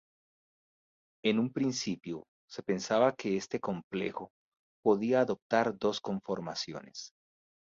[1.23, 4.31] En un principio se pensaba que este complejo
[4.83, 7.11] podía adoptar dos conformaciones.